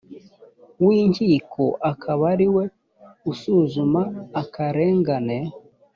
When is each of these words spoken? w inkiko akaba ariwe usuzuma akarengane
w 0.85 0.87
inkiko 1.01 1.63
akaba 1.91 2.23
ariwe 2.33 2.63
usuzuma 3.31 4.01
akarengane 4.41 5.37